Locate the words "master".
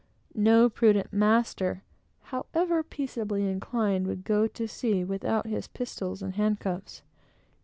1.13-1.83